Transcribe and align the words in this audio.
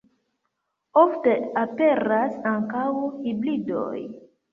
Ofte 1.01 1.35
aperas 1.63 2.39
ankaŭ 2.53 2.87
hibridoj. 3.27 4.01